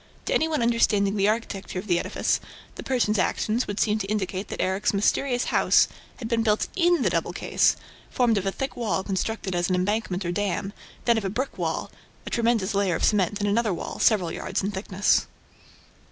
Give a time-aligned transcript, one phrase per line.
[0.25, 2.39] To any one understanding the architecture of the edifice,
[2.73, 7.03] the Persian's action would seem to indicate that Erik's mysterious house had been built in
[7.03, 7.75] the double case,
[8.09, 10.73] formed of a thick wall constructed as an embankment or dam,
[11.05, 11.91] then of a brick wall,
[12.25, 15.27] a tremendous layer of cement and another wall several yards in thickness.